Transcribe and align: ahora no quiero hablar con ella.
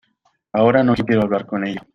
ahora 0.51 0.83
no 0.83 0.95
quiero 0.95 1.21
hablar 1.21 1.45
con 1.45 1.63
ella. 1.63 1.87